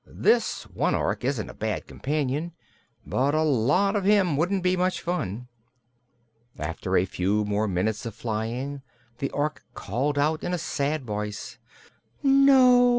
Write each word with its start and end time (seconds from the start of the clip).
This 0.07 0.63
one 0.63 0.95
Ork 0.95 1.23
isn't 1.23 1.47
a 1.51 1.53
bad 1.53 1.85
companion, 1.85 2.53
but 3.05 3.35
a 3.35 3.43
lot 3.43 3.95
of 3.95 4.03
him 4.03 4.35
wouldn't 4.35 4.63
be 4.63 4.75
much 4.75 4.99
fun." 4.99 5.47
After 6.57 6.97
a 6.97 7.05
few 7.05 7.45
more 7.45 7.67
minutes 7.67 8.07
of 8.07 8.15
flying 8.15 8.81
the 9.19 9.29
Ork 9.29 9.63
called 9.75 10.17
out 10.17 10.43
in 10.43 10.55
a 10.55 10.57
sad 10.57 11.05
voice: 11.05 11.59
"No! 12.23 12.89